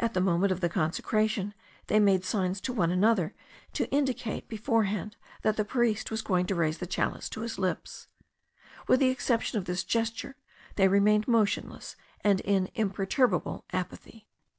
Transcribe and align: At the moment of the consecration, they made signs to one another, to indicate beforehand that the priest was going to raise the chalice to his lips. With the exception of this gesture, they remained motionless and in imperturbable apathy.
At 0.00 0.14
the 0.14 0.22
moment 0.22 0.50
of 0.50 0.62
the 0.62 0.70
consecration, 0.70 1.52
they 1.88 2.00
made 2.00 2.24
signs 2.24 2.58
to 2.62 2.72
one 2.72 2.90
another, 2.90 3.34
to 3.74 3.86
indicate 3.90 4.48
beforehand 4.48 5.14
that 5.42 5.58
the 5.58 5.64
priest 5.66 6.10
was 6.10 6.22
going 6.22 6.46
to 6.46 6.54
raise 6.54 6.78
the 6.78 6.86
chalice 6.86 7.28
to 7.28 7.42
his 7.42 7.58
lips. 7.58 8.08
With 8.86 8.98
the 9.00 9.10
exception 9.10 9.58
of 9.58 9.66
this 9.66 9.84
gesture, 9.84 10.36
they 10.76 10.88
remained 10.88 11.28
motionless 11.28 11.96
and 12.24 12.40
in 12.40 12.70
imperturbable 12.76 13.66
apathy. 13.70 14.26